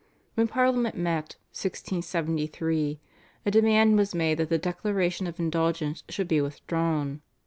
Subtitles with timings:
[0.33, 2.99] When Parliament met (1673)
[3.45, 7.21] a demand was made that the Declaration of Indulgence should be withdrawn.